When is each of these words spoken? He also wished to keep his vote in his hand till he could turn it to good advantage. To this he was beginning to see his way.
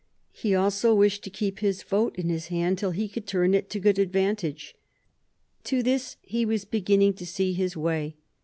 He 0.31 0.55
also 0.55 0.95
wished 0.95 1.23
to 1.25 1.29
keep 1.29 1.59
his 1.59 1.83
vote 1.83 2.15
in 2.17 2.27
his 2.29 2.47
hand 2.47 2.79
till 2.79 2.89
he 2.89 3.07
could 3.07 3.27
turn 3.27 3.53
it 3.53 3.69
to 3.69 3.79
good 3.79 3.99
advantage. 3.99 4.73
To 5.65 5.83
this 5.83 6.17
he 6.23 6.43
was 6.43 6.65
beginning 6.65 7.13
to 7.13 7.23
see 7.27 7.53
his 7.53 7.77
way. 7.77 8.15